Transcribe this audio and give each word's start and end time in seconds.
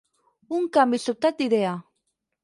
Un 0.59 0.63
canvi 0.77 0.99
sobtat 1.03 1.37
d'idea. 1.41 1.75